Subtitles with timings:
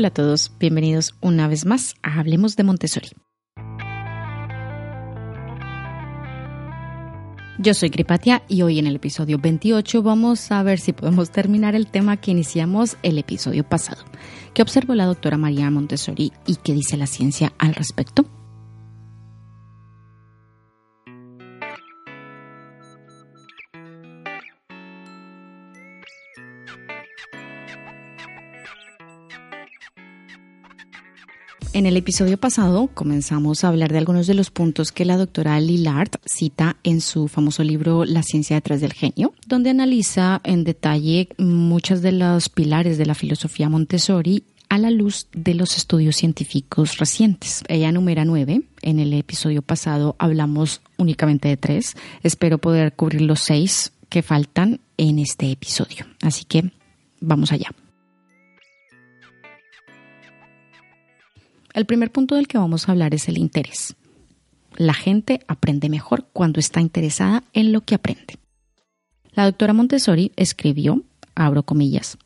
[0.00, 3.10] Hola a todos, bienvenidos una vez más a Hablemos de Montessori.
[7.58, 11.74] Yo soy Gripatia y hoy en el episodio 28 vamos a ver si podemos terminar
[11.74, 14.02] el tema que iniciamos el episodio pasado.
[14.54, 18.24] ¿Qué observó la doctora María Montessori y qué dice la ciencia al respecto?
[31.72, 35.60] En el episodio pasado comenzamos a hablar de algunos de los puntos que la doctora
[35.60, 41.28] Lillard cita en su famoso libro La ciencia detrás del genio, donde analiza en detalle
[41.38, 46.98] muchos de los pilares de la filosofía Montessori a la luz de los estudios científicos
[46.98, 47.62] recientes.
[47.68, 48.62] Ella enumera nueve.
[48.82, 51.96] En el episodio pasado hablamos únicamente de tres.
[52.24, 56.04] Espero poder cubrir los seis que faltan en este episodio.
[56.20, 56.72] Así que
[57.20, 57.70] vamos allá.
[61.72, 63.96] El primer punto del que vamos a hablar es el interés.
[64.76, 68.36] La gente aprende mejor cuando está interesada en lo que aprende.
[69.32, 71.02] La doctora Montessori escribió,
[71.34, 72.18] abro comillas,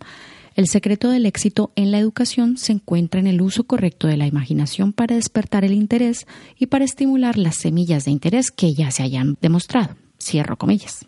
[0.54, 4.26] el secreto del éxito en la educación se encuentra en el uso correcto de la
[4.26, 9.02] imaginación para despertar el interés y para estimular las semillas de interés que ya se
[9.02, 9.96] hayan demostrado.
[10.22, 11.06] Cierro comillas.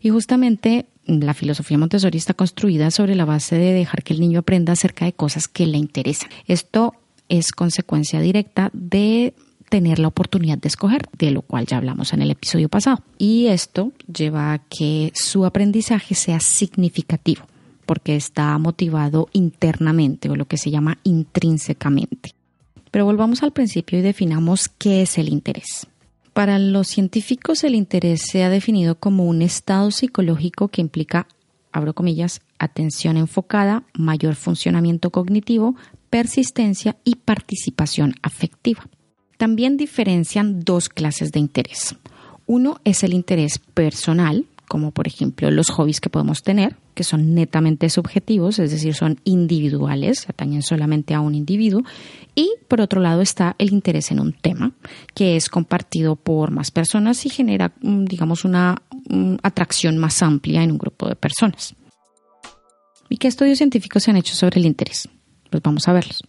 [0.00, 4.40] Y justamente la filosofía Montessori está construida sobre la base de dejar que el niño
[4.40, 6.30] aprenda acerca de cosas que le interesan.
[6.46, 6.94] Esto
[7.28, 9.34] es consecuencia directa de
[9.68, 13.02] tener la oportunidad de escoger, de lo cual ya hablamos en el episodio pasado.
[13.18, 17.46] Y esto lleva a que su aprendizaje sea significativo,
[17.86, 22.34] porque está motivado internamente o lo que se llama intrínsecamente.
[22.90, 25.86] Pero volvamos al principio y definamos qué es el interés.
[26.32, 31.26] Para los científicos el interés se ha definido como un estado psicológico que implica,
[31.72, 35.74] abro comillas, atención enfocada, mayor funcionamiento cognitivo,
[36.10, 38.88] persistencia y participación afectiva.
[39.36, 41.94] También diferencian dos clases de interés.
[42.46, 47.34] Uno es el interés personal, como por ejemplo los hobbies que podemos tener, que son
[47.34, 51.82] netamente subjetivos, es decir, son individuales, atañen solamente a un individuo.
[52.34, 54.72] Y por otro lado está el interés en un tema,
[55.14, 60.62] que es compartido por más personas y genera, mm, digamos, una mm, atracción más amplia
[60.62, 61.74] en un grupo de personas.
[63.08, 65.08] ¿Y qué estudios científicos se han hecho sobre el interés?
[65.50, 66.22] Pues vamos a verlos.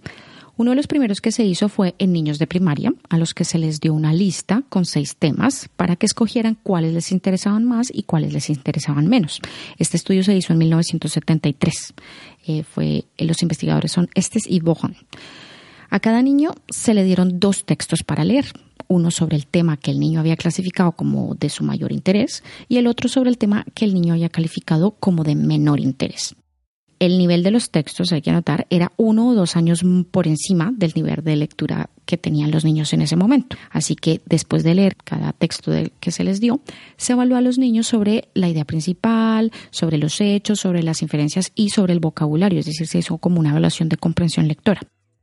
[0.60, 3.46] Uno de los primeros que se hizo fue en niños de primaria, a los que
[3.46, 7.88] se les dio una lista con seis temas para que escogieran cuáles les interesaban más
[7.94, 9.40] y cuáles les interesaban menos.
[9.78, 11.94] Este estudio se hizo en 1973.
[12.46, 14.98] Eh, fue, eh, los investigadores son Estes y Bohan.
[15.90, 18.48] A cada niño se le dieron dos textos para leer,
[18.90, 22.80] uno sobre el tema que el niño había clasificado como de su mayor interés y
[22.80, 26.36] el otro sobre el tema que el niño había calificado como de menor interés
[27.00, 30.72] el nivel de los textos, hay que anotar, era uno o dos años por encima
[30.76, 33.56] del nivel de lectura que tenían los niños en ese momento.
[33.72, 36.60] Así que después de leer cada texto que se les dio,
[36.98, 41.52] se evaluó a los niños sobre la idea principal, sobre los hechos, sobre las inferencias
[41.56, 44.82] y sobre el vocabulario, es decir, se hizo como una evaluación de comprensión lectora.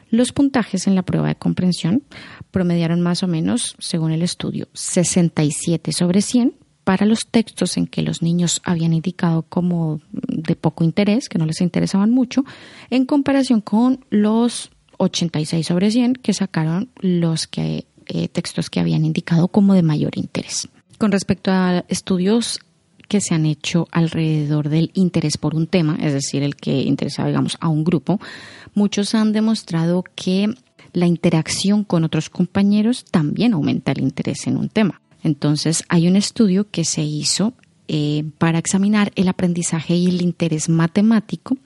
[0.08, 2.04] Los puntajes en la prueba de comprensión
[2.52, 6.54] promediaron más o menos, según el estudio, 67 sobre 100
[6.86, 11.44] para los textos en que los niños habían indicado como de poco interés, que no
[11.44, 12.44] les interesaban mucho,
[12.90, 17.82] en comparación con los 86 sobre 100 que sacaron los eh,
[18.28, 20.68] textos que habían indicado como de mayor interés.
[20.96, 22.60] Con respecto a estudios
[23.08, 27.26] que se han hecho alrededor del interés por un tema, es decir, el que interesa,
[27.26, 28.20] digamos, a un grupo,
[28.74, 30.54] muchos han demostrado que
[30.92, 35.00] la interacción con otros compañeros también aumenta el interés en un tema.
[35.26, 37.52] Entonces, hay un estudio que se hizo
[37.88, 41.56] eh, para examinar el aprendizaje y el interés matemático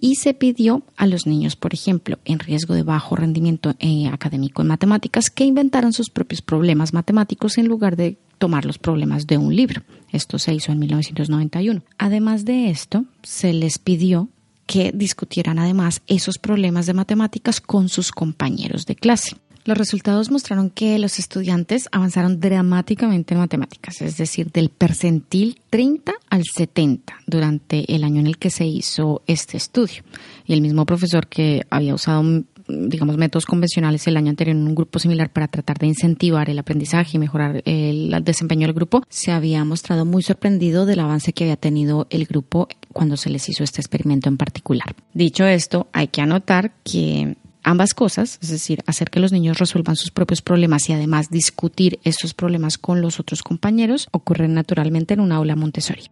[0.00, 4.62] y se pidió a los niños, por ejemplo, en riesgo de bajo rendimiento eh, académico
[4.62, 9.38] en matemáticas, que inventaran sus propios problemas matemáticos en lugar de tomar los problemas de
[9.38, 9.82] un libro.
[10.12, 11.82] Esto se hizo en 1991.
[11.98, 14.28] Además de esto, se les pidió
[14.66, 19.36] que discutieran además esos problemas de matemáticas con sus compañeros de clase.
[19.64, 26.12] Los resultados mostraron que los estudiantes avanzaron dramáticamente en matemáticas, es decir, del percentil 30
[26.28, 30.02] al 70 durante el año en el que se hizo este estudio.
[30.44, 34.74] Y el mismo profesor que había usado digamos, métodos convencionales el año anterior en un
[34.74, 39.32] grupo similar para tratar de incentivar el aprendizaje y mejorar el desempeño del grupo, se
[39.32, 43.64] había mostrado muy sorprendido del avance que había tenido el grupo cuando se les hizo
[43.64, 44.94] este experimento en particular.
[45.12, 49.96] Dicho esto, hay que anotar que ambas cosas, es decir, hacer que los niños resuelvan
[49.96, 55.20] sus propios problemas y además discutir esos problemas con los otros compañeros, ocurren naturalmente en
[55.20, 56.04] una aula Montessori.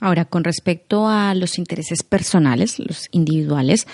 [0.00, 3.86] Ahora, con respecto a los intereses personales, los individuales,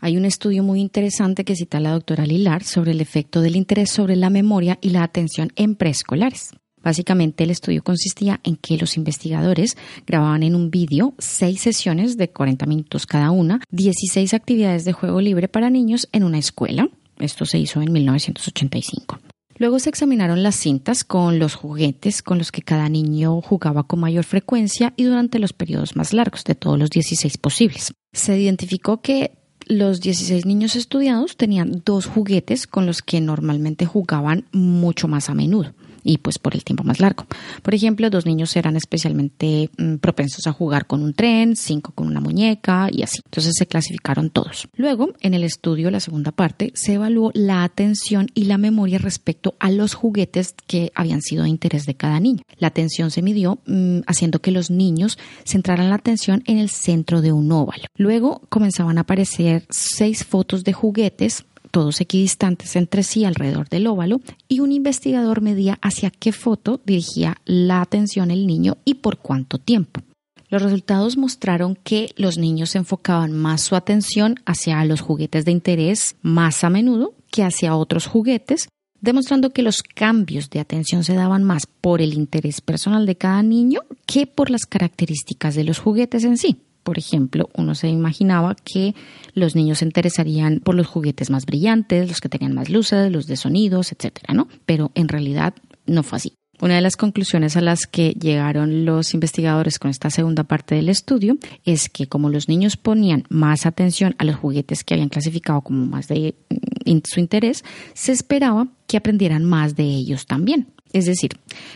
[0.00, 3.90] hay un estudio muy interesante que cita la doctora Lilar sobre el efecto del interés
[3.90, 6.50] sobre la memoria y la atención en preescolares.
[6.86, 12.30] Básicamente el estudio consistía en que los investigadores grababan en un vídeo seis sesiones de
[12.30, 16.88] 40 minutos cada una, 16 actividades de juego libre para niños en una escuela.
[17.18, 19.18] Esto se hizo en 1985.
[19.58, 23.98] Luego se examinaron las cintas con los juguetes con los que cada niño jugaba con
[23.98, 27.94] mayor frecuencia y durante los periodos más largos de todos los 16 posibles.
[28.12, 29.32] Se identificó que
[29.66, 35.34] los 16 niños estudiados tenían dos juguetes con los que normalmente jugaban mucho más a
[35.34, 35.74] menudo
[36.06, 37.26] y pues por el tiempo más largo.
[37.62, 42.06] Por ejemplo, dos niños eran especialmente mm, propensos a jugar con un tren, cinco con
[42.06, 43.20] una muñeca y así.
[43.24, 44.68] Entonces se clasificaron todos.
[44.76, 49.54] Luego, en el estudio, la segunda parte, se evaluó la atención y la memoria respecto
[49.58, 52.42] a los juguetes que habían sido de interés de cada niño.
[52.58, 57.20] La atención se midió mm, haciendo que los niños centraran la atención en el centro
[57.20, 57.84] de un óvalo.
[57.96, 64.20] Luego comenzaban a aparecer seis fotos de juguetes todos equidistantes entre sí alrededor del óvalo,
[64.48, 69.58] y un investigador medía hacia qué foto dirigía la atención el niño y por cuánto
[69.58, 70.02] tiempo.
[70.48, 76.16] Los resultados mostraron que los niños enfocaban más su atención hacia los juguetes de interés
[76.22, 78.68] más a menudo que hacia otros juguetes,
[79.00, 83.42] demostrando que los cambios de atención se daban más por el interés personal de cada
[83.42, 86.60] niño que por las características de los juguetes en sí.
[86.86, 88.94] Por ejemplo, uno se imaginaba que
[89.34, 93.26] los niños se interesarían por los juguetes más brillantes, los que tenían más luces, los
[93.26, 94.46] de sonidos, etcétera, ¿no?
[94.66, 95.52] Pero en realidad
[95.84, 96.34] no fue así.
[96.60, 100.88] Una de las conclusiones a las que llegaron los investigadores con esta segunda parte del
[100.88, 105.62] estudio es que como los niños ponían más atención a los juguetes que habían clasificado
[105.62, 106.36] como más de
[106.84, 110.68] mm, su interés, se esperaba que aprendieran más de ellos también.
[110.92, 111.32] Es decir,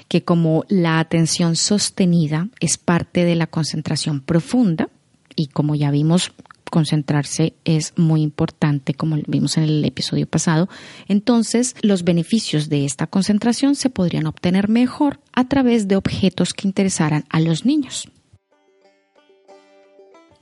[0.06, 4.88] que como la atención sostenida es parte de la concentración profunda,
[5.36, 6.32] y como ya vimos,
[6.70, 10.68] concentrarse es muy importante, como vimos en el episodio pasado.
[11.08, 16.66] Entonces, los beneficios de esta concentración se podrían obtener mejor a través de objetos que
[16.66, 18.08] interesaran a los niños.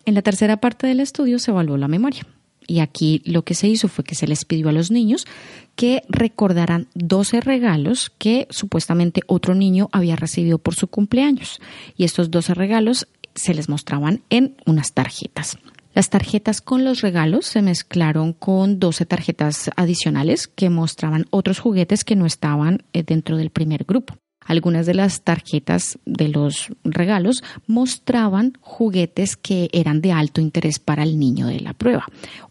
[0.05, 2.27] En la tercera parte del estudio se evaluó la memoria.
[2.71, 5.27] Y aquí lo que se hizo fue que se les pidió a los niños
[5.75, 11.61] que recordaran 12 regalos que supuestamente otro niño había recibido por su cumpleaños.
[11.97, 13.09] Y estos 12 regalos
[13.39, 15.59] se les mostraban en unas tarjetas.
[15.95, 22.05] Las tarjetas con los regalos se mezclaron con 12 tarjetas adicionales que mostraban otros juguetes
[22.05, 24.15] que no estaban eh, dentro del primer grupo.
[24.45, 31.03] Algunas de las tarjetas de los regalos mostraban juguetes que eran de alto interés para
[31.03, 32.07] el niño de la prueba.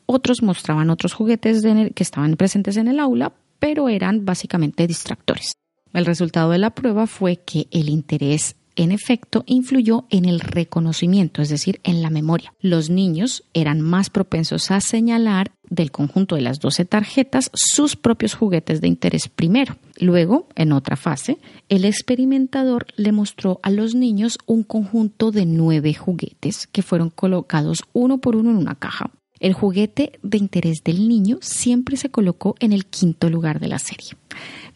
[0.05, 5.53] Otros mostraban otros juguetes que estaban presentes en el aula, pero eran básicamente distractores.
[5.93, 11.41] El resultado de la prueba fue que el interés en efecto, influyó en el reconocimiento,
[11.41, 12.53] es decir, en la memoria.
[12.61, 18.35] Los niños eran más propensos a señalar del conjunto de las 12 tarjetas sus propios
[18.35, 19.75] juguetes de interés primero.
[19.99, 25.93] Luego, en otra fase, el experimentador le mostró a los niños un conjunto de nueve
[25.93, 29.11] juguetes que fueron colocados uno por uno en una caja.
[29.39, 33.79] El juguete de interés del niño siempre se colocó en el quinto lugar de la
[33.79, 34.11] serie.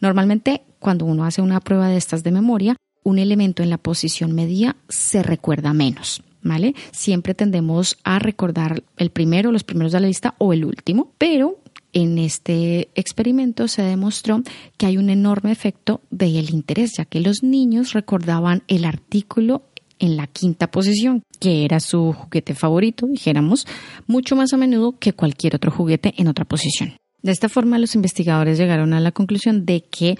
[0.00, 4.32] Normalmente, cuando uno hace una prueba de estas de memoria, un elemento en la posición
[4.32, 6.22] media se recuerda menos.
[6.44, 6.74] ¿Vale?
[6.90, 11.60] Siempre tendemos a recordar el primero, los primeros de la lista o el último, pero
[11.92, 14.42] en este experimento se demostró
[14.76, 19.62] que hay un enorme efecto del interés, ya que los niños recordaban el artículo
[19.98, 23.66] en la quinta posición, que era su juguete favorito, dijéramos,
[24.08, 26.96] mucho más a menudo que cualquier otro juguete en otra posición.
[27.22, 30.18] De esta forma, los investigadores llegaron a la conclusión de que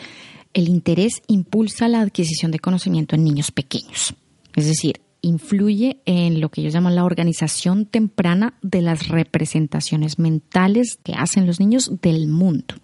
[0.54, 4.14] el interés impulsa la adquisición de conocimiento en niños pequeños.
[4.54, 10.98] Es decir, influye en lo que ellos llaman la organización temprana de las representaciones mentales
[11.02, 12.74] que hacen los niños del mundo.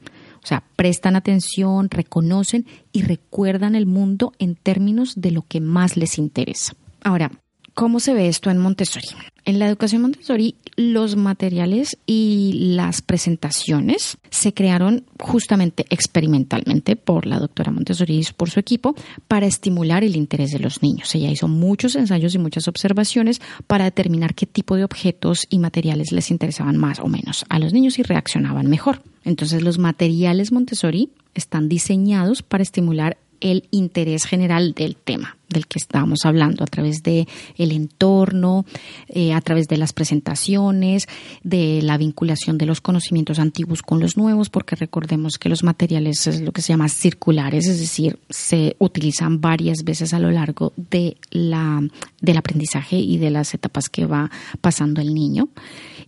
[0.42, 5.96] O sea, prestan atención, reconocen y recuerdan el mundo en términos de lo que más
[5.96, 6.74] les interesa.
[7.02, 7.32] Ahora,
[7.78, 9.06] ¿cómo se ve esto en Montessori?
[9.44, 17.38] En la educación Montessori, los materiales y las presentaciones se crearon justamente experimentalmente por la
[17.38, 18.96] doctora Montessori y por su equipo
[19.28, 21.14] para estimular el interés de los niños.
[21.14, 26.10] Ella hizo muchos ensayos y muchas observaciones para determinar qué tipo de objetos y materiales
[26.10, 29.04] les interesaban más o menos a los niños y reaccionaban mejor.
[29.22, 35.78] Entonces, los materiales Montessori están diseñados para estimular el interés general del tema del que
[35.78, 37.26] estábamos hablando a través de
[37.56, 38.66] el entorno,
[39.08, 41.08] eh, a través de las presentaciones,
[41.42, 46.26] de la vinculación de los conocimientos antiguos con los nuevos, porque recordemos que los materiales
[46.26, 50.72] es lo que se llama circulares, es decir, se utilizan varias veces a lo largo
[50.76, 51.82] de la
[52.20, 54.30] del aprendizaje y de las etapas que va
[54.60, 55.48] pasando el niño.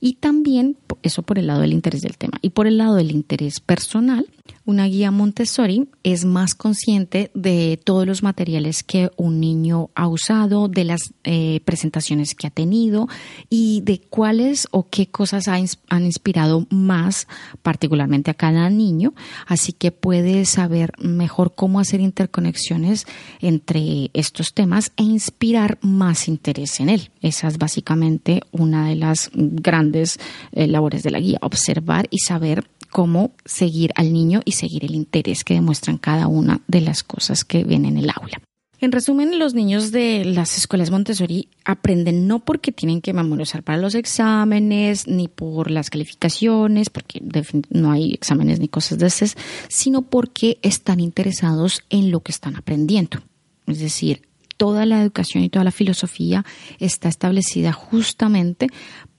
[0.01, 3.11] Y también eso por el lado del interés del tema y por el lado del
[3.11, 4.27] interés personal,
[4.65, 10.69] una guía Montessori es más consciente de todos los materiales que un niño ha usado,
[10.69, 13.09] de las eh, presentaciones que ha tenido
[13.49, 17.27] y de cuáles o qué cosas han inspirado más
[17.63, 19.15] particularmente a cada niño.
[19.47, 23.07] Así que puede saber mejor cómo hacer interconexiones
[23.41, 27.11] entre estos temas e inspirar más interés en él.
[27.23, 30.19] Esa es básicamente una de las grandes
[30.53, 34.95] eh, labores de la guía, observar y saber cómo seguir al niño y seguir el
[34.95, 38.41] interés que demuestran cada una de las cosas que ven en el aula.
[38.83, 43.77] En resumen, los niños de las escuelas Montessori aprenden no porque tienen que memorizar para
[43.77, 47.23] los exámenes, ni por las calificaciones, porque
[47.69, 49.37] no hay exámenes ni cosas de esas,
[49.69, 53.19] sino porque están interesados en lo que están aprendiendo.
[53.67, 54.23] Es decir,
[54.57, 56.47] toda la educación y toda la filosofía
[56.79, 58.69] está establecida justamente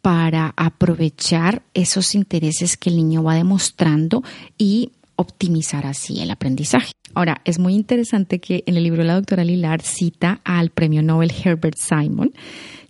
[0.01, 4.23] para aprovechar esos intereses que el niño va demostrando
[4.57, 6.91] y optimizar así el aprendizaje.
[7.13, 11.31] Ahora, es muy interesante que en el libro la doctora Lilar cita al premio Nobel
[11.31, 12.33] Herbert Simon,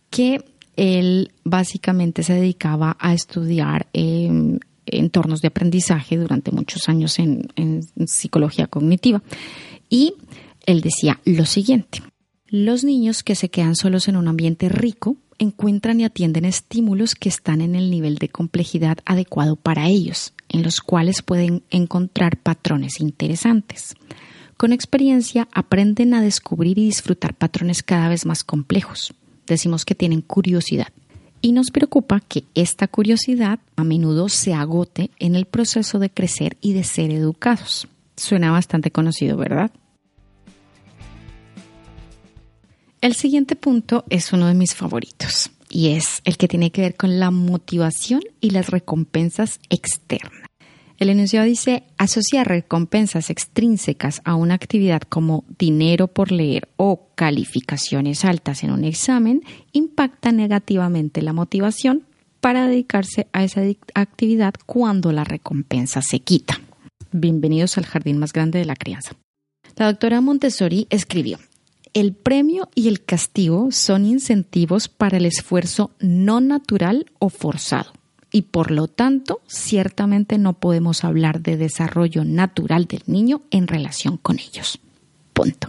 [0.09, 0.43] que
[0.77, 7.49] él básicamente se dedicaba a estudiar em, entornos de aprendizaje durante muchos años en
[8.05, 9.21] psicología cognitiva.
[9.89, 10.13] Y
[10.65, 11.99] él decía lo siguiente,
[12.47, 17.27] los niños que se quedan solos en un ambiente rico encuentran y atienden estímulos que
[17.27, 22.99] están en el nivel de complejidad adecuado para ellos, en los cuales pueden encontrar patrones
[22.99, 23.95] interesantes.
[24.55, 29.15] Con experiencia aprenden a descubrir y disfrutar patrones cada vez más complejos.
[29.47, 30.89] Decimos que tienen curiosidad.
[31.41, 36.55] Y nos preocupa que esta curiosidad a menudo se agote en el proceso de crecer
[36.61, 37.87] y de ser educados.
[38.15, 39.71] Suena bastante conocido, ¿verdad?
[43.01, 46.95] El siguiente punto es uno de mis favoritos y es el que tiene que ver
[46.95, 50.47] con la motivación y las recompensas externas.
[50.99, 58.23] El enunciado dice, asociar recompensas extrínsecas a una actividad como dinero por leer o calificaciones
[58.23, 59.41] altas en un examen
[59.71, 62.03] impacta negativamente la motivación
[62.39, 63.61] para dedicarse a esa
[63.95, 66.61] actividad cuando la recompensa se quita.
[67.11, 69.15] Bienvenidos al jardín más grande de la crianza.
[69.75, 71.39] La doctora Montessori escribió,
[71.93, 77.91] el premio y el castigo son incentivos para el esfuerzo no natural o forzado
[78.31, 84.17] y por lo tanto ciertamente no podemos hablar de desarrollo natural del niño en relación
[84.17, 84.79] con ellos.
[85.33, 85.67] Punto.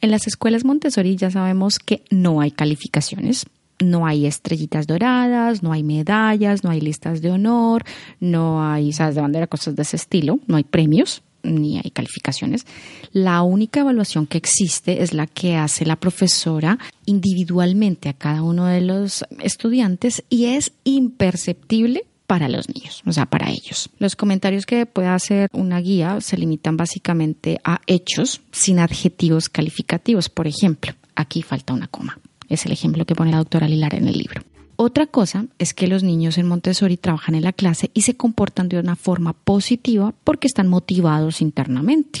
[0.00, 3.46] En las escuelas Montessori ya sabemos que no hay calificaciones,
[3.80, 7.84] no hay estrellitas doradas, no hay medallas, no hay listas de honor,
[8.18, 9.14] no hay ¿sabes?
[9.14, 12.66] de bandera, cosas de ese estilo, no hay premios ni hay calificaciones.
[13.12, 18.66] La única evaluación que existe es la que hace la profesora individualmente a cada uno
[18.66, 23.88] de los estudiantes y es imperceptible para los niños, o sea, para ellos.
[23.98, 30.28] Los comentarios que puede hacer una guía se limitan básicamente a hechos sin adjetivos calificativos.
[30.28, 32.18] Por ejemplo, aquí falta una coma.
[32.50, 34.42] Es el ejemplo que pone la doctora Lilar en el libro.
[34.80, 38.68] Otra cosa es que los niños en Montessori trabajan en la clase y se comportan
[38.68, 42.20] de una forma positiva porque están motivados internamente.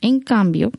[0.00, 0.70] En cambio,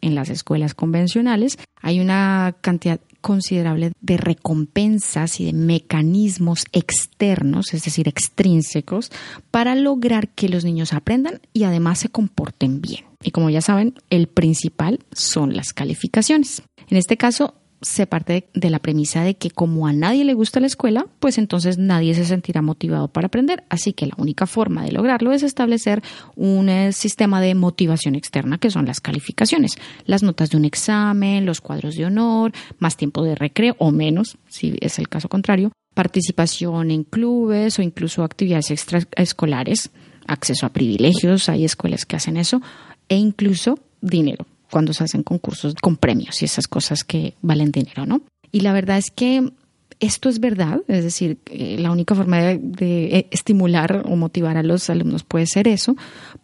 [0.00, 7.82] en las escuelas convencionales hay una cantidad considerable de recompensas y de mecanismos externos, es
[7.82, 9.10] decir, extrínsecos,
[9.50, 13.06] para lograr que los niños aprendan y además se comporten bien.
[13.24, 16.62] Y como ya saben, el principal son las calificaciones.
[16.88, 20.60] En este caso, se parte de, la premisa de que como a nadie le gusta
[20.60, 23.64] la escuela, pues entonces nadie se sentirá motivado para aprender.
[23.68, 26.02] Así que la única forma de lograrlo es establecer
[26.34, 31.46] un eh, sistema de motivación externa que son las calificaciones, las notas de un examen,
[31.46, 35.72] los cuadros de honor, más tiempo de recreo o menos, si es el caso contrario,
[35.94, 39.90] participación en clubes o incluso actividades extraescolares,
[40.26, 42.60] acceso a privilegios, hay escuelas que hacen eso,
[43.08, 48.06] e incluso dinero cuando se hacen concursos con premios y esas cosas que valen dinero,
[48.06, 48.22] ¿no?
[48.52, 49.52] Y la verdad es que
[49.98, 54.90] esto es verdad, es decir, la única forma de, de, estimular o motivar a los
[54.90, 55.96] alumnos puede ser eso,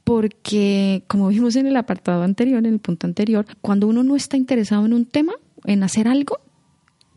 [0.05, 4.37] porque como vimos en el apartado anterior, en el punto anterior, cuando uno no está
[4.37, 6.41] interesado en un tema, en hacer algo,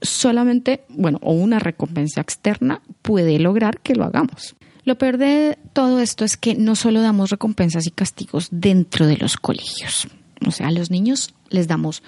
[0.01, 4.55] solamente, bueno, o una recompensa externa puede lograr que lo hagamos.
[4.83, 9.17] Lo peor de todo esto es que no solo damos recompensas y castigos dentro de
[9.17, 10.07] los colegios.
[10.47, 12.03] O sea, a los niños les damos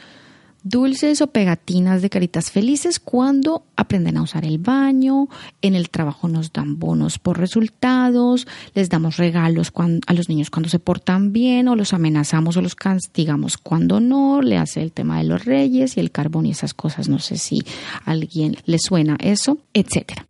[0.63, 5.29] dulces o pegatinas de caritas felices cuando aprenden a usar el baño,
[5.61, 9.71] en el trabajo nos dan bonos por resultados, les damos regalos
[10.05, 14.41] a los niños cuando se portan bien o los amenazamos o los castigamos cuando no,
[14.41, 17.37] le hace el tema de los reyes y el carbón y esas cosas, no sé
[17.37, 17.59] si
[18.03, 20.27] a alguien le suena eso, etcétera.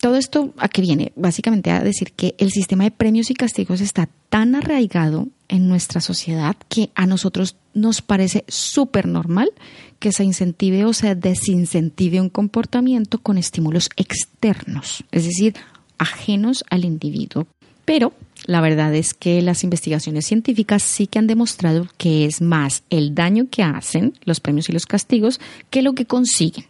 [0.00, 1.12] Todo esto a qué viene?
[1.16, 6.00] Básicamente a decir que el sistema de premios y castigos está tan arraigado en nuestra
[6.00, 9.50] sociedad que a nosotros nos parece súper normal
[9.98, 15.54] que se incentive o se desincentive un comportamiento con estímulos externos, es decir,
[15.98, 17.46] ajenos al individuo.
[17.84, 18.12] Pero
[18.46, 23.14] la verdad es que las investigaciones científicas sí que han demostrado que es más el
[23.14, 25.40] daño que hacen los premios y los castigos
[25.70, 26.66] que lo que consiguen.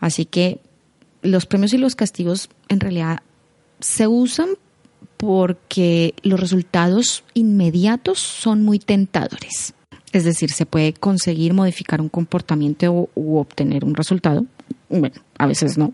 [0.00, 0.60] Así que
[1.22, 3.20] los premios y los castigos en realidad
[3.78, 4.48] se usan
[5.20, 9.74] porque los resultados inmediatos son muy tentadores.
[10.12, 14.46] Es decir, se puede conseguir modificar un comportamiento u, obtener un resultado.
[14.88, 15.92] Bueno, a veces no.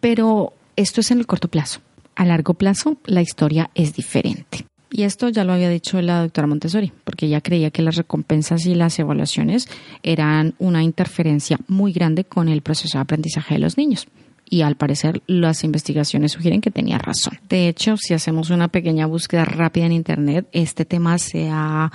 [0.00, 1.80] Pero esto es en el corto plazo.
[2.16, 4.64] A largo plazo, la historia es diferente.
[4.90, 8.64] Y esto ya lo había dicho la doctora Montessori, porque ella creía que las recompensas
[8.64, 9.68] y las evaluaciones
[10.02, 14.06] eran una interferencia muy grande con el proceso de aprendizaje de los niños
[14.52, 17.38] y al parecer las investigaciones sugieren que tenía razón.
[17.48, 21.90] De hecho, si hacemos una pequeña búsqueda rápida en Internet, este tema se ha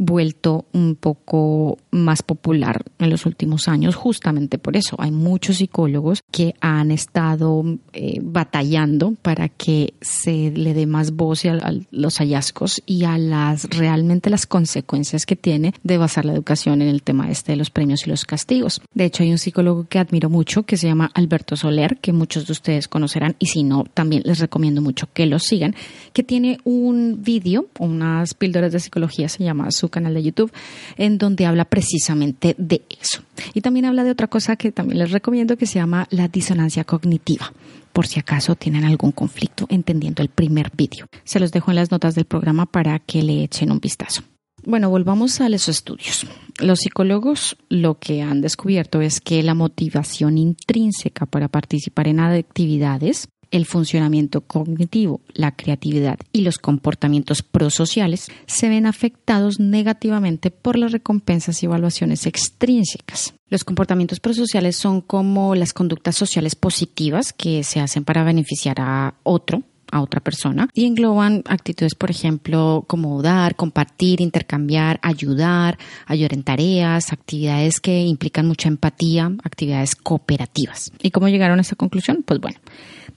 [0.00, 4.96] vuelto un poco más popular en los últimos años justamente por eso.
[4.98, 11.44] Hay muchos psicólogos que han estado eh, batallando para que se le dé más voz
[11.44, 16.80] a, los hallazgos y a las realmente las consecuencias que tiene de basar la educación
[16.80, 18.80] en el tema este de los premios y los castigos.
[18.94, 22.46] De hecho, hay un psicólogo que admiro mucho que se llama Alberto Soler, que muchos
[22.46, 25.74] de ustedes conocerán y si no, también les recomiendo mucho que lo sigan,
[26.14, 30.52] que tiene un vídeo, unas píldoras de psicología, se llama su canal de YouTube,
[30.96, 33.22] en donde habla precisamente de eso.
[33.54, 36.84] Y también habla de otra cosa que también les recomiendo que se llama la disonancia
[36.84, 37.52] cognitiva
[37.92, 41.06] por si acaso tienen algún conflicto entendiendo el primer vídeo.
[41.24, 44.22] Se los dejo en las notas del programa para que le echen un vistazo.
[44.64, 46.26] Bueno, volvamos a los estudios.
[46.58, 53.28] Los psicólogos lo que han descubierto es que la motivación intrínseca para participar en actividades
[53.50, 60.92] el funcionamiento cognitivo, la creatividad y los comportamientos prosociales se ven afectados negativamente por las
[60.92, 63.34] recompensas y evaluaciones extrínsecas.
[63.48, 69.14] Los comportamientos prosociales son como las conductas sociales positivas que se hacen para beneficiar a
[69.24, 76.34] otro, a otra persona y engloban actitudes, por ejemplo, como dar, compartir, intercambiar, ayudar, ayudar
[76.34, 80.92] en tareas, actividades que implican mucha empatía, actividades cooperativas.
[81.02, 82.22] ¿Y cómo llegaron a esa conclusión?
[82.24, 82.58] Pues bueno,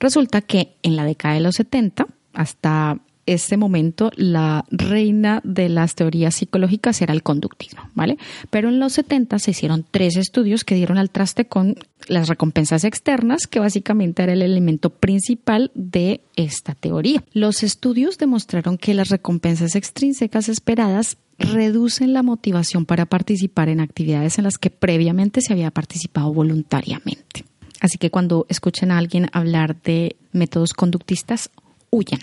[0.03, 5.95] resulta que en la década de los 70 hasta ese momento la reina de las
[5.95, 8.17] teorías psicológicas era el conductismo, ¿vale?
[8.49, 11.75] Pero en los 70 se hicieron tres estudios que dieron al traste con
[12.07, 17.23] las recompensas externas, que básicamente era el elemento principal de esta teoría.
[17.31, 24.37] Los estudios demostraron que las recompensas extrínsecas esperadas reducen la motivación para participar en actividades
[24.37, 27.45] en las que previamente se había participado voluntariamente.
[27.83, 31.51] Así que cuando escuchen a alguien hablar de métodos conductistas,
[31.89, 32.21] huyan.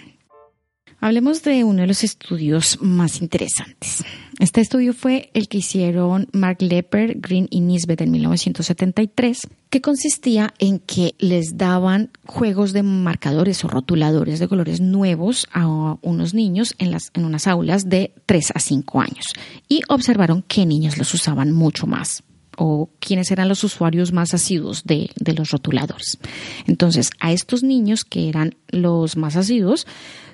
[1.03, 4.03] Hablemos de uno de los estudios más interesantes.
[4.39, 10.55] Este estudio fue el que hicieron Mark Lepper, Green y Nisbet en 1973, que consistía
[10.59, 15.67] en que les daban juegos de marcadores o rotuladores de colores nuevos a
[16.01, 19.27] unos niños en, las, en unas aulas de 3 a 5 años.
[19.69, 22.23] Y observaron que niños los usaban mucho más
[22.63, 26.19] o quiénes eran los usuarios más asiduos de, de los rotuladores.
[26.67, 29.87] Entonces, a estos niños que eran los más asiduos,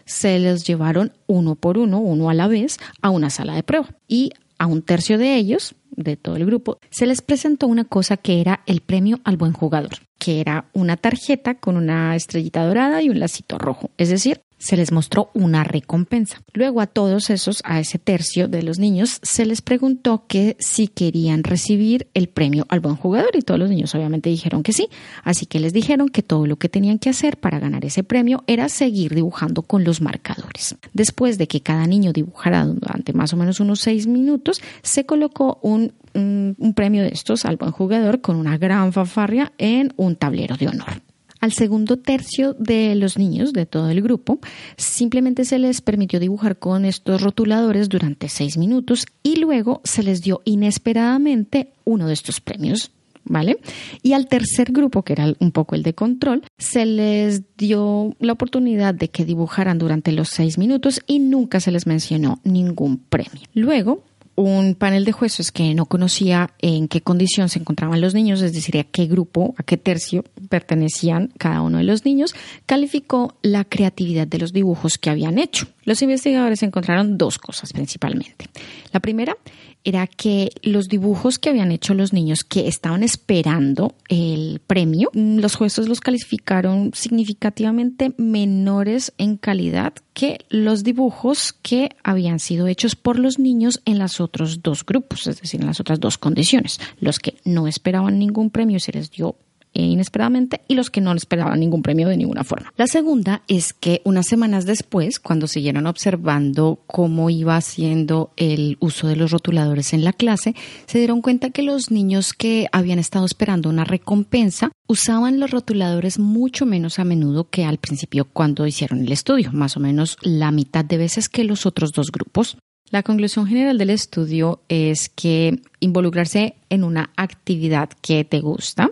[0.07, 3.95] se les llevaron uno por uno, uno a la vez, a una sala de prueba.
[4.09, 8.17] Y a un tercio de ellos, de todo el grupo, se les presentó una cosa
[8.17, 13.03] que era el premio al buen jugador, que era una tarjeta con una estrellita dorada
[13.03, 13.91] y un lacito rojo.
[13.99, 16.43] Es decir, se les mostró una recompensa.
[16.53, 20.89] Luego a todos esos, a ese tercio de los niños, se les preguntó que si
[20.89, 24.89] querían recibir el premio al buen jugador y todos los niños obviamente dijeron que sí.
[25.25, 28.45] Así que les dijeron que todo lo que tenían que hacer para ganar ese premio
[28.47, 30.77] era seguir dibujando con los marcadores.
[30.93, 35.59] Después de que cada niño dibujara durante más o menos unos seis minutos, se colocó
[35.63, 40.57] un, un, premio de estos al buen jugador con una gran fanfarria en un tablero
[40.57, 41.06] de honor.
[41.47, 44.41] Al segundo tercio de los niños de todo el grupo
[44.77, 50.23] simplemente se les permitió dibujar con estos rotuladores durante seis minutos y luego se les
[50.23, 52.91] dio inesperadamente uno de estos premios.
[53.23, 53.59] ¿Vale?
[54.03, 58.33] Y al tercer grupo, que era un poco el de control, se les dio la
[58.33, 63.43] oportunidad de que dibujaran durante los seis minutos y nunca se les mencionó ningún premio.
[63.55, 64.03] Luego,
[64.37, 68.53] un panel de jueces que no conocía en qué condición se encontraban los niños, es
[68.53, 72.35] decir, a qué grupo, a qué tercio pertenecían cada uno de los niños,
[72.67, 75.67] calificó la creatividad de los dibujos que habían hecho.
[75.85, 78.47] Los investigadores encontraron dos cosas principalmente.
[78.93, 79.37] La primera
[79.85, 85.55] era que los dibujos que habían hecho los niños que estaban esperando el premio, los
[85.55, 93.19] jueces los calificaron significativamente menores en calidad que los dibujos que habían sido hechos por
[93.19, 96.81] los niños en los otros dos grupos, es decir, en las otras dos condiciones.
[96.99, 99.37] Los que no esperaban ningún premio se les dio
[99.83, 102.73] inesperadamente y los que no esperaban ningún premio de ninguna forma.
[102.77, 109.09] La segunda es que unas semanas después, cuando siguieron observando cómo iba haciendo el uso
[109.09, 110.55] de los rotuladores en la clase,
[110.87, 116.19] se dieron cuenta que los niños que habían estado esperando una recompensa usaban los rotuladores
[116.19, 120.51] mucho menos a menudo que al principio cuando hicieron el estudio, más o menos la
[120.51, 122.57] mitad de veces que los otros dos grupos.
[122.91, 128.91] La conclusión general del estudio es que involucrarse en una actividad que te gusta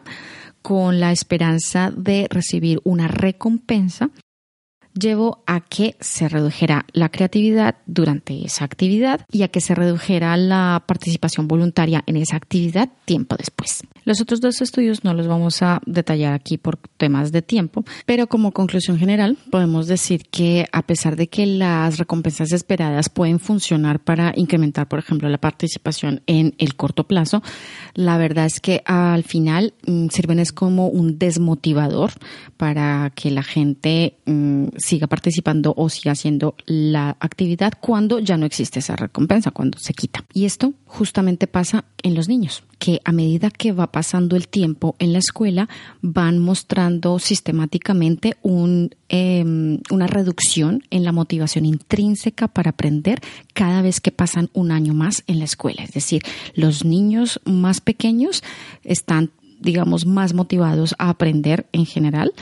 [0.64, 4.08] con la esperanza de recibir una recompensa,
[4.94, 10.36] llevó a que se redujera la creatividad durante esa actividad y a que se redujera
[10.36, 13.82] la participación voluntaria en esa actividad tiempo después.
[14.04, 18.26] Los otros dos estudios no los vamos a detallar aquí por temas de tiempo, pero
[18.26, 24.00] como conclusión general podemos decir que a pesar de que las recompensas esperadas pueden funcionar
[24.00, 27.42] para incrementar, por ejemplo, la participación en el corto plazo,
[27.94, 32.12] la verdad es que al final mm, sirven es como un desmotivador
[32.56, 38.44] para que la gente mm, siga participando o siga haciendo la actividad cuando ya no
[38.44, 40.24] existe esa recompensa, cuando se quita.
[40.34, 44.94] Y esto justamente pasa en los niños, que a medida que va pasando el tiempo
[44.98, 45.70] en la escuela
[46.02, 53.20] van mostrando sistemáticamente un, em, una reducción en la motivación intrínseca para aprender
[53.54, 55.82] cada vez que pasan un año más en la escuela.
[55.82, 56.22] Es decir,
[56.54, 58.42] los niños más pequeños
[58.84, 62.34] están digamos, más motivados a aprender en general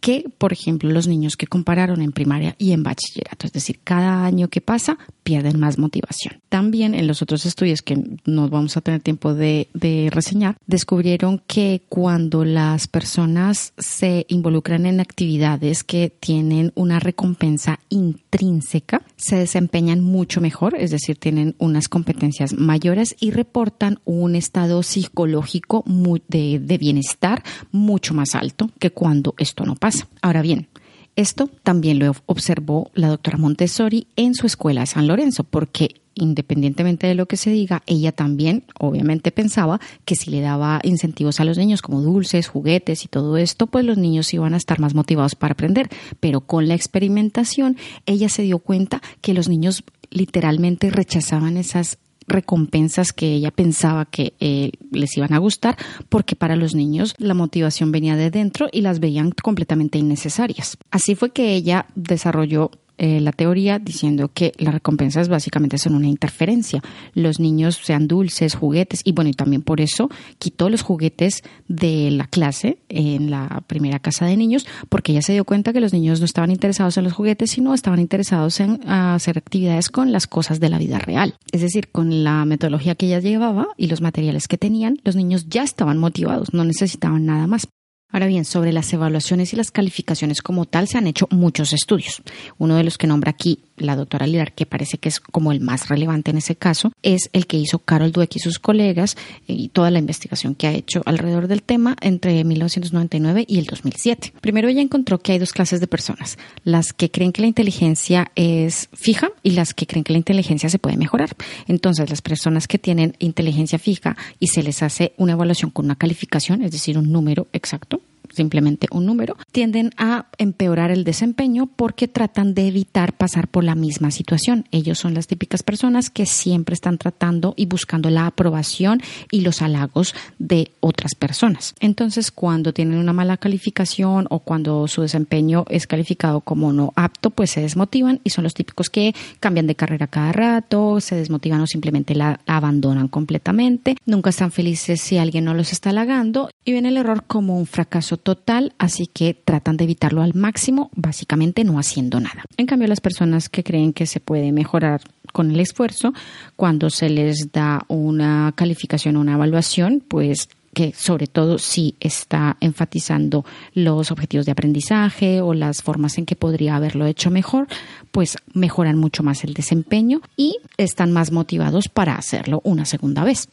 [0.00, 3.46] que, por ejemplo, los niños que compararon en primaria y en bachillerato.
[3.46, 6.40] Es decir, cada año que pasa pierden más motivación.
[6.48, 9.68] También en los otros estudios que no vamos a tener tiempo de,
[10.10, 19.02] reseñar, descubrieron que cuando las personas se involucran en actividades que tienen una recompensa intrínseca,
[19.16, 25.84] se desempeñan mucho mejor, es decir, tienen unas competencias mayores y reportan un estado psicológico
[26.28, 29.87] de bienestar mucho más alto que cuando esto no pasa.
[30.22, 30.68] Ahora bien,
[31.16, 37.06] esto también lo observó la doctora Montessori en su escuela de San Lorenzo, porque independientemente
[37.06, 41.44] de lo que se diga, ella también obviamente pensaba que si le daba incentivos a
[41.44, 44.94] los niños como dulces, juguetes y todo esto, pues los niños iban a estar más
[44.94, 45.88] motivados para aprender.
[46.20, 53.12] Pero con la experimentación, ella se dio cuenta que los niños literalmente rechazaban esas recompensas
[53.12, 55.76] que ella pensaba que eh, les iban a gustar,
[56.08, 60.76] porque para los niños la motivación venía de dentro y las veían completamente innecesarias.
[60.90, 66.08] Así fue que ella desarrolló eh, la teoría diciendo que las recompensas básicamente son una
[66.08, 66.82] interferencia.
[67.14, 72.10] Los niños sean dulces, juguetes, y bueno, y también por eso quitó los juguetes de
[72.10, 75.92] la clase en la primera casa de niños, porque ella se dio cuenta que los
[75.92, 80.26] niños no estaban interesados en los juguetes, sino estaban interesados en hacer actividades con las
[80.26, 81.36] cosas de la vida real.
[81.52, 85.46] Es decir, con la metodología que ella llevaba y los materiales que tenían, los niños
[85.48, 87.68] ya estaban motivados, no necesitaban nada más.
[88.10, 92.22] Ahora bien, sobre las evaluaciones y las calificaciones como tal se han hecho muchos estudios.
[92.56, 95.60] Uno de los que nombra aquí la doctora Lidar, que parece que es como el
[95.60, 99.16] más relevante en ese caso, es el que hizo Carol Dweck y sus colegas
[99.46, 104.32] y toda la investigación que ha hecho alrededor del tema entre 1999 y el 2007.
[104.40, 108.30] Primero ella encontró que hay dos clases de personas, las que creen que la inteligencia
[108.34, 111.30] es fija y las que creen que la inteligencia se puede mejorar.
[111.66, 115.96] Entonces, las personas que tienen inteligencia fija y se les hace una evaluación con una
[115.96, 117.97] calificación, es decir, un número exacto,
[118.38, 123.74] simplemente un número, tienden a empeorar el desempeño porque tratan de evitar pasar por la
[123.74, 124.64] misma situación.
[124.70, 129.60] Ellos son las típicas personas que siempre están tratando y buscando la aprobación y los
[129.60, 131.74] halagos de otras personas.
[131.80, 137.30] Entonces, cuando tienen una mala calificación o cuando su desempeño es calificado como no apto,
[137.30, 141.60] pues se desmotivan y son los típicos que cambian de carrera cada rato, se desmotivan
[141.60, 143.96] o simplemente la abandonan completamente.
[144.06, 147.66] Nunca están felices si alguien no los está halagando y ven el error como un
[147.66, 152.44] fracaso total, así que tratan de evitarlo al máximo, básicamente no haciendo nada.
[152.58, 155.00] En cambio, las personas que creen que se puede mejorar
[155.32, 156.12] con el esfuerzo,
[156.54, 162.58] cuando se les da una calificación o una evaluación, pues que sobre todo si está
[162.60, 167.66] enfatizando los objetivos de aprendizaje o las formas en que podría haberlo hecho mejor,
[168.12, 173.48] pues mejoran mucho más el desempeño y están más motivados para hacerlo una segunda vez.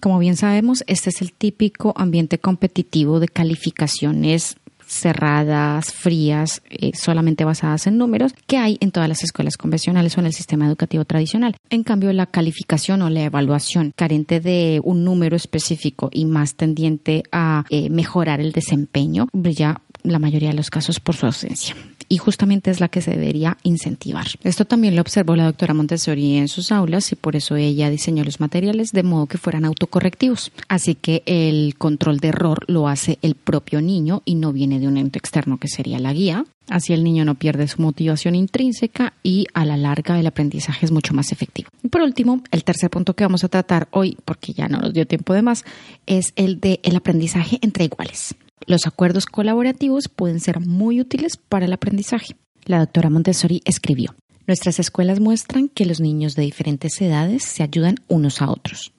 [0.00, 4.56] Como bien sabemos, este es el típico ambiente competitivo de calificaciones
[4.92, 10.20] cerradas, frías, eh, solamente basadas en números, que hay en todas las escuelas convencionales o
[10.20, 11.56] en el sistema educativo tradicional.
[11.70, 17.22] En cambio, la calificación o la evaluación carente de un número específico y más tendiente
[17.32, 21.76] a eh, mejorar el desempeño, brilla la mayoría de los casos por su ausencia
[22.08, 24.26] y justamente es la que se debería incentivar.
[24.42, 28.24] Esto también lo observó la doctora Montessori en sus aulas y por eso ella diseñó
[28.24, 30.52] los materiales de modo que fueran autocorrectivos.
[30.68, 34.88] Así que el control de error lo hace el propio niño y no viene de
[34.88, 36.44] un ente externo que sería la guía.
[36.68, 40.92] Así el niño no pierde su motivación intrínseca y a la larga el aprendizaje es
[40.92, 41.68] mucho más efectivo.
[41.82, 44.92] Y por último, el tercer punto que vamos a tratar hoy, porque ya no nos
[44.92, 45.64] dio tiempo de más,
[46.06, 48.34] es el de el aprendizaje entre iguales.
[48.66, 52.36] Los acuerdos colaborativos pueden ser muy útiles para el aprendizaje.
[52.64, 54.14] La doctora Montessori escribió,
[54.46, 58.92] Nuestras escuelas muestran que los niños de diferentes edades se ayudan unos a otros.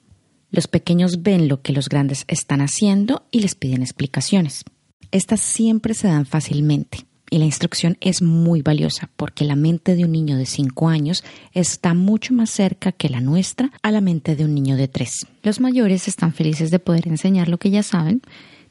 [0.50, 4.64] Los pequeños ven lo que los grandes están haciendo y les piden explicaciones.
[5.10, 10.04] Estas siempre se dan fácilmente y la instrucción es muy valiosa porque la mente de
[10.04, 14.36] un niño de 5 años está mucho más cerca que la nuestra a la mente
[14.36, 15.26] de un niño de 3.
[15.42, 18.22] Los mayores están felices de poder enseñar lo que ya saben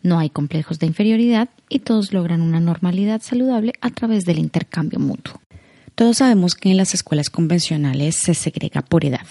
[0.03, 4.99] no hay complejos de inferioridad y todos logran una normalidad saludable a través del intercambio
[4.99, 5.41] mutuo.
[5.95, 9.27] Todos sabemos que en las escuelas convencionales se segrega por edad.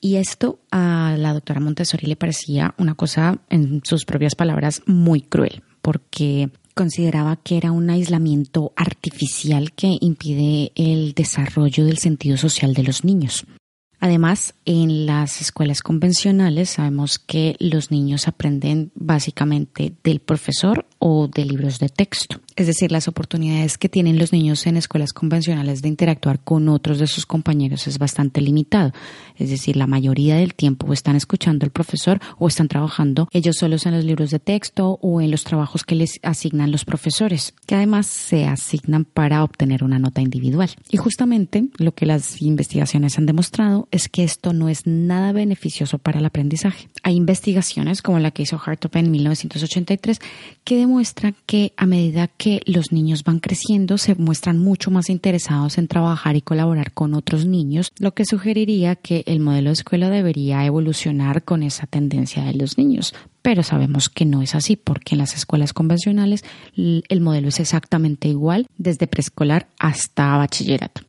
[0.00, 5.20] Y esto a la doctora Montessori le parecía una cosa, en sus propias palabras, muy
[5.20, 12.74] cruel, porque consideraba que era un aislamiento artificial que impide el desarrollo del sentido social
[12.74, 13.46] de los niños.
[14.04, 21.46] Además, en las escuelas convencionales sabemos que los niños aprenden básicamente del profesor o de
[21.46, 22.38] libros de texto.
[22.54, 26.98] Es decir, las oportunidades que tienen los niños en escuelas convencionales de interactuar con otros
[26.98, 28.92] de sus compañeros es bastante limitado.
[29.36, 33.86] Es decir, la mayoría del tiempo están escuchando al profesor o están trabajando ellos solos
[33.86, 37.74] en los libros de texto o en los trabajos que les asignan los profesores, que
[37.74, 40.70] además se asignan para obtener una nota individual.
[40.90, 45.98] Y justamente lo que las investigaciones han demostrado es que esto no es nada beneficioso
[45.98, 46.88] para el aprendizaje.
[47.04, 50.18] Hay investigaciones como la que hizo Hartop en 1983
[50.64, 55.78] que demuestran que a medida que los niños van creciendo se muestran mucho más interesados
[55.78, 60.10] en trabajar y colaborar con otros niños, lo que sugeriría que el modelo de escuela
[60.10, 63.14] debería evolucionar con esa tendencia de los niños.
[63.42, 66.44] Pero sabemos que no es así porque en las escuelas convencionales
[66.76, 71.02] el modelo es exactamente igual desde preescolar hasta bachillerato.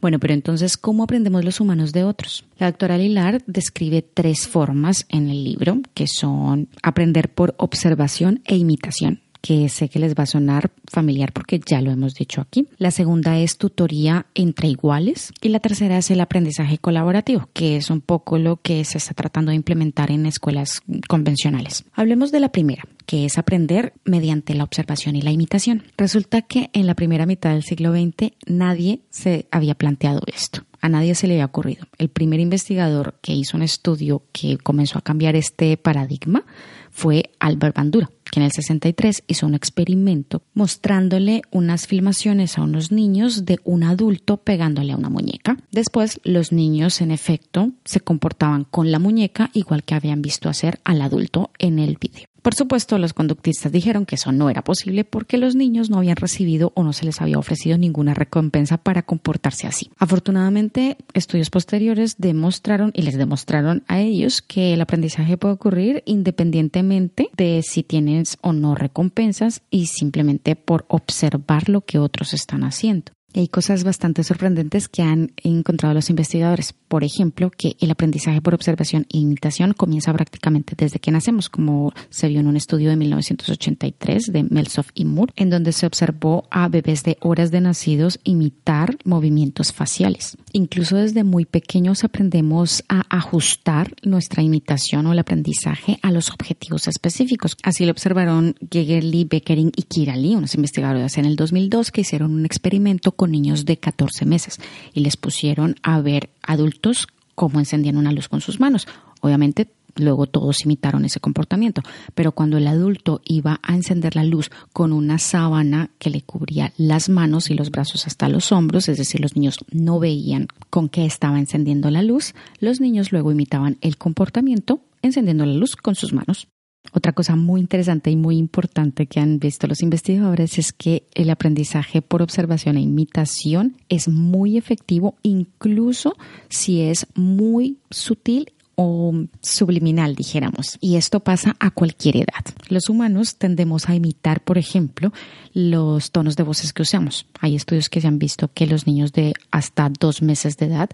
[0.00, 2.44] Bueno, pero entonces, ¿cómo aprendemos los humanos de otros?
[2.58, 8.56] La doctora Lilar describe tres formas en el libro, que son aprender por observación e
[8.56, 12.68] imitación que sé que les va a sonar familiar porque ya lo hemos dicho aquí.
[12.78, 17.90] La segunda es tutoría entre iguales y la tercera es el aprendizaje colaborativo, que es
[17.90, 21.84] un poco lo que se está tratando de implementar en escuelas convencionales.
[21.94, 25.84] Hablemos de la primera, que es aprender mediante la observación y la imitación.
[25.96, 30.62] Resulta que en la primera mitad del siglo XX nadie se había planteado esto.
[30.80, 31.86] A nadie se le había ocurrido.
[31.98, 36.44] El primer investigador que hizo un estudio que comenzó a cambiar este paradigma
[36.90, 42.92] fue Albert Bandura, que en el 63 hizo un experimento mostrándole unas filmaciones a unos
[42.92, 45.56] niños de un adulto pegándole a una muñeca.
[45.70, 50.80] Después, los niños, en efecto, se comportaban con la muñeca igual que habían visto hacer
[50.84, 52.26] al adulto en el video.
[52.46, 56.14] Por supuesto, los conductistas dijeron que eso no era posible porque los niños no habían
[56.14, 59.90] recibido o no se les había ofrecido ninguna recompensa para comportarse así.
[59.98, 67.30] Afortunadamente, estudios posteriores demostraron y les demostraron a ellos que el aprendizaje puede ocurrir independientemente
[67.36, 73.10] de si tienes o no recompensas y simplemente por observar lo que otros están haciendo
[73.40, 76.74] hay cosas bastante sorprendentes que han encontrado los investigadores.
[76.88, 81.92] Por ejemplo, que el aprendizaje por observación e imitación comienza prácticamente desde que nacemos, como
[82.10, 86.46] se vio en un estudio de 1983 de Melsoff y Moore, en donde se observó
[86.50, 90.36] a bebés de horas de nacidos imitar movimientos faciales.
[90.52, 96.88] Incluso desde muy pequeños aprendemos a ajustar nuestra imitación o el aprendizaje a los objetivos
[96.88, 97.56] específicos.
[97.62, 102.46] Así lo observaron Gegerli, Beckering y Kirali, unos investigadores en el 2002 que hicieron un
[102.46, 104.60] experimento con niños de 14 meses
[104.94, 108.88] y les pusieron a ver adultos cómo encendían una luz con sus manos.
[109.20, 111.82] Obviamente luego todos imitaron ese comportamiento,
[112.14, 116.72] pero cuando el adulto iba a encender la luz con una sábana que le cubría
[116.76, 120.88] las manos y los brazos hasta los hombros, es decir, los niños no veían con
[120.88, 125.94] qué estaba encendiendo la luz, los niños luego imitaban el comportamiento encendiendo la luz con
[125.94, 126.48] sus manos.
[126.96, 131.28] Otra cosa muy interesante y muy importante que han visto los investigadores es que el
[131.28, 136.16] aprendizaje por observación e imitación es muy efectivo incluso
[136.48, 140.78] si es muy sutil o subliminal, dijéramos.
[140.80, 142.44] Y esto pasa a cualquier edad.
[142.68, 145.12] Los humanos tendemos a imitar, por ejemplo,
[145.54, 147.26] los tonos de voces que usamos.
[147.40, 150.90] Hay estudios que se han visto que los niños de hasta dos meses de edad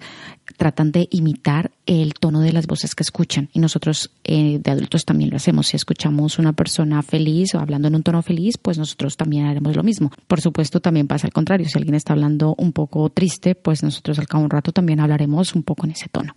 [0.56, 3.48] tratan de imitar el tono de las voces que escuchan.
[3.52, 5.66] Y nosotros eh, de adultos también lo hacemos.
[5.66, 9.74] Si escuchamos una persona feliz o hablando en un tono feliz, pues nosotros también haremos
[9.74, 10.12] lo mismo.
[10.28, 11.66] Por supuesto, también pasa al contrario.
[11.68, 15.00] Si alguien está hablando un poco triste, pues nosotros al cabo de un rato también
[15.00, 16.36] hablaremos un poco en ese tono.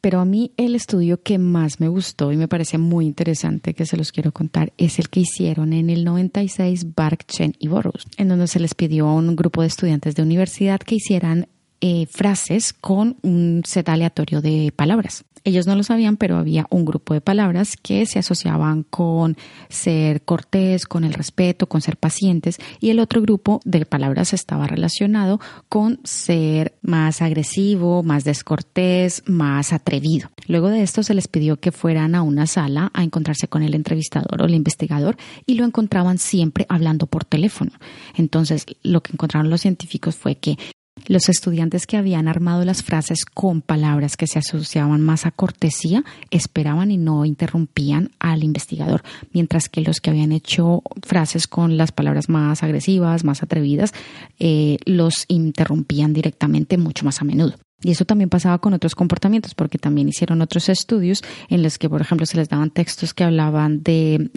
[0.00, 3.86] Pero a mí el estudio que más me gustó y me parece muy interesante que
[3.86, 8.06] se los quiero contar es el que hicieron en el 96 Bark, Chen y Boros,
[8.16, 11.48] en donde se les pidió a un grupo de estudiantes de universidad que hicieran
[11.80, 15.24] eh, frases con un set aleatorio de palabras.
[15.44, 19.36] Ellos no lo sabían, pero había un grupo de palabras que se asociaban con
[19.70, 24.66] ser cortés, con el respeto, con ser pacientes, y el otro grupo de palabras estaba
[24.66, 30.30] relacionado con ser más agresivo, más descortés, más atrevido.
[30.46, 33.74] Luego de esto se les pidió que fueran a una sala a encontrarse con el
[33.74, 35.16] entrevistador o el investigador
[35.46, 37.72] y lo encontraban siempre hablando por teléfono.
[38.14, 40.58] Entonces, lo que encontraron los científicos fue que
[41.06, 46.04] los estudiantes que habían armado las frases con palabras que se asociaban más a cortesía
[46.30, 51.92] esperaban y no interrumpían al investigador, mientras que los que habían hecho frases con las
[51.92, 53.92] palabras más agresivas, más atrevidas,
[54.38, 57.54] eh, los interrumpían directamente mucho más a menudo.
[57.82, 61.88] Y eso también pasaba con otros comportamientos, porque también hicieron otros estudios en los que,
[61.88, 64.30] por ejemplo, se les daban textos que hablaban de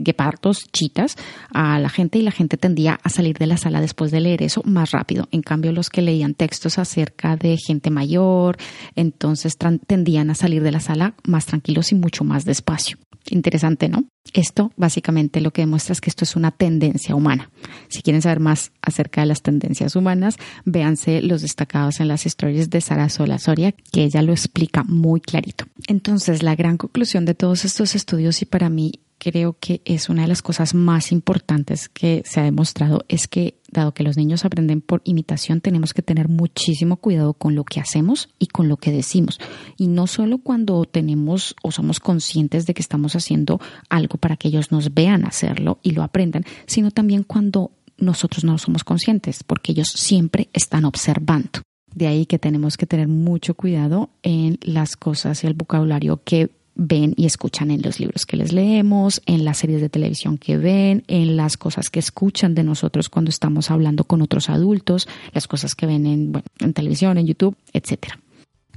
[0.00, 1.16] guepardos, chitas,
[1.52, 4.42] a la gente y la gente tendía a salir de la sala después de leer
[4.42, 5.28] eso más rápido.
[5.30, 8.56] En cambio, los que leían textos acerca de gente mayor,
[8.96, 9.56] entonces
[9.86, 12.98] tendían a salir de la sala más tranquilos y mucho más despacio.
[13.30, 14.04] Interesante, ¿no?
[14.32, 17.50] Esto básicamente lo que demuestra es que esto es una tendencia humana.
[17.88, 22.70] Si quieren saber más acerca de las tendencias humanas, véanse los destacados en las historias
[22.70, 25.66] de Sara Sola Soria, que ella lo explica muy clarito.
[25.86, 28.92] Entonces, la gran conclusión de todos estos estudios y para mí
[29.30, 33.58] creo que es una de las cosas más importantes que se ha demostrado es que
[33.70, 37.78] dado que los niños aprenden por imitación, tenemos que tener muchísimo cuidado con lo que
[37.80, 39.38] hacemos y con lo que decimos.
[39.76, 43.60] Y no solo cuando tenemos o somos conscientes de que estamos haciendo
[43.90, 48.56] algo para que ellos nos vean hacerlo y lo aprendan, sino también cuando nosotros no
[48.56, 51.60] somos conscientes, porque ellos siempre están observando.
[51.94, 56.50] De ahí que tenemos que tener mucho cuidado en las cosas y el vocabulario que
[56.78, 60.56] ven y escuchan en los libros que les leemos, en las series de televisión que
[60.56, 65.46] ven, en las cosas que escuchan de nosotros cuando estamos hablando con otros adultos, las
[65.46, 68.14] cosas que ven en, en televisión, en YouTube, etc.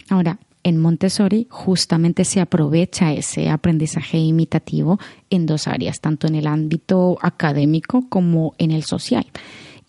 [0.09, 6.47] Ahora, en Montessori justamente se aprovecha ese aprendizaje imitativo en dos áreas, tanto en el
[6.47, 9.25] ámbito académico como en el social.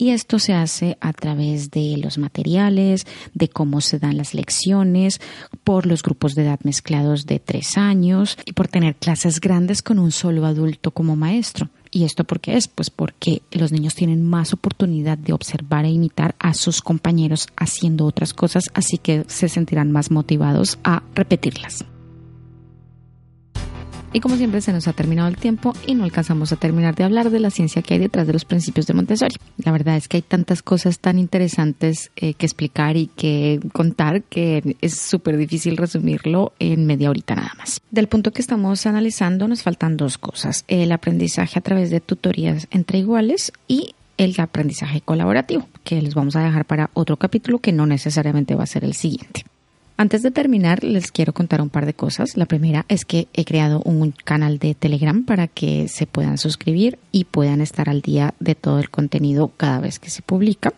[0.03, 5.21] Y esto se hace a través de los materiales, de cómo se dan las lecciones,
[5.63, 10.01] por los grupos de edad mezclados de tres años y por tener clases grandes con
[10.01, 11.69] un solo adulto como maestro.
[11.93, 12.67] ¿Y esto por qué es?
[12.67, 18.05] Pues porque los niños tienen más oportunidad de observar e imitar a sus compañeros haciendo
[18.05, 21.85] otras cosas, así que se sentirán más motivados a repetirlas.
[24.15, 27.05] Y como siempre se nos ha terminado el tiempo y no alcanzamos a terminar de
[27.05, 29.37] hablar de la ciencia que hay detrás de los principios de Montessori.
[29.57, 34.23] La verdad es que hay tantas cosas tan interesantes eh, que explicar y que contar
[34.23, 37.81] que es súper difícil resumirlo en media horita nada más.
[37.91, 40.65] Del punto que estamos analizando nos faltan dos cosas.
[40.69, 46.37] El aprendizaje a través de tutorías entre iguales y el aprendizaje colaborativo, que les vamos
[46.37, 49.45] a dejar para otro capítulo que no necesariamente va a ser el siguiente.
[49.97, 52.37] Antes de terminar, les quiero contar un par de cosas.
[52.37, 56.99] La primera es que he creado un canal de Telegram para que se puedan suscribir
[57.13, 60.73] y puedan estar al día de todo el contenido cada vez que se publica.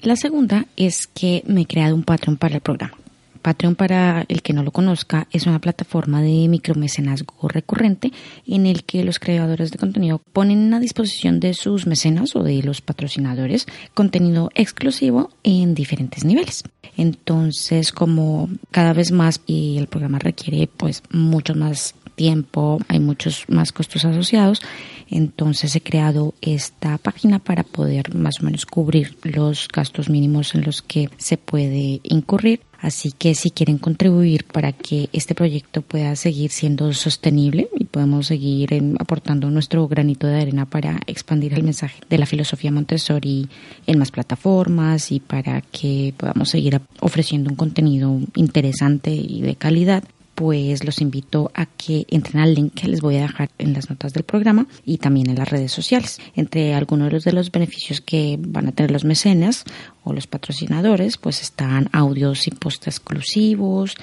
[0.00, 2.94] La segunda es que me he creado un Patreon para el programa.
[3.40, 8.12] Patreon, para el que no lo conozca, es una plataforma de micromecenazgo recurrente
[8.46, 12.62] en el que los creadores de contenido ponen a disposición de sus mecenas o de
[12.62, 16.64] los patrocinadores contenido exclusivo en diferentes niveles.
[16.96, 23.46] Entonces, como cada vez más y el programa requiere pues mucho más tiempo, hay muchos
[23.48, 24.60] más costos asociados,
[25.08, 30.62] entonces he creado esta página para poder más o menos cubrir los gastos mínimos en
[30.62, 36.16] los que se puede incurrir Así que si quieren contribuir para que este proyecto pueda
[36.16, 42.00] seguir siendo sostenible y podemos seguir aportando nuestro granito de arena para expandir el mensaje
[42.08, 43.48] de la filosofía Montessori
[43.86, 50.02] en más plataformas y para que podamos seguir ofreciendo un contenido interesante y de calidad,
[50.40, 53.90] pues los invito a que entren al link que les voy a dejar en las
[53.90, 56.18] notas del programa y también en las redes sociales.
[56.34, 59.64] Entre algunos de los beneficios que van a tener los mecenas
[60.02, 63.96] o los patrocinadores, pues están audios y posts exclusivos,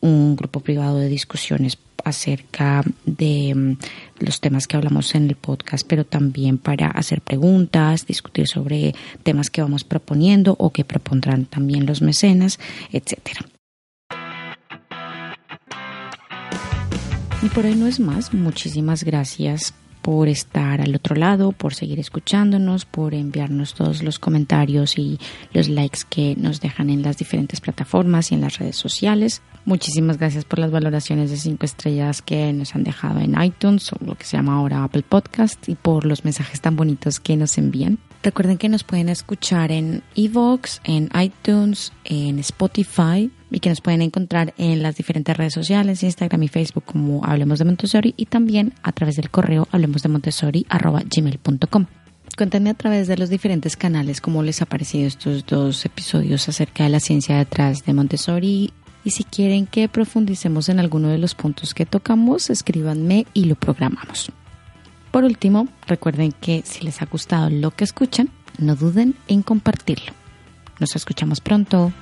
[0.00, 3.76] un grupo privado de discusiones acerca de mm,
[4.18, 9.48] los temas que hablamos en el podcast, pero también para hacer preguntas, discutir sobre temas
[9.48, 12.58] que vamos proponiendo o que propondrán también los mecenas,
[12.90, 13.46] etcétera.
[17.44, 18.32] Y por hoy no es más.
[18.32, 24.96] Muchísimas gracias por estar al otro lado, por seguir escuchándonos, por enviarnos todos los comentarios
[24.96, 25.18] y
[25.52, 29.42] los likes que nos dejan en las diferentes plataformas y en las redes sociales.
[29.66, 34.02] Muchísimas gracias por las valoraciones de cinco estrellas que nos han dejado en iTunes o
[34.02, 37.58] lo que se llama ahora Apple Podcast y por los mensajes tan bonitos que nos
[37.58, 37.98] envían.
[38.22, 44.02] Recuerden que nos pueden escuchar en Evox, en iTunes, en Spotify y que nos pueden
[44.02, 48.74] encontrar en las diferentes redes sociales, Instagram y Facebook como Hablemos de Montessori y también
[48.82, 51.86] a través del correo hablemosdemontessori.gmail.com.
[52.36, 56.82] Cuéntenme a través de los diferentes canales cómo les ha parecido estos dos episodios acerca
[56.82, 58.72] de la ciencia detrás de Montessori
[59.04, 63.54] y si quieren que profundicemos en alguno de los puntos que tocamos, escríbanme y lo
[63.54, 64.32] programamos.
[65.12, 70.12] Por último, recuerden que si les ha gustado lo que escuchan, no duden en compartirlo.
[70.80, 71.92] Nos escuchamos pronto.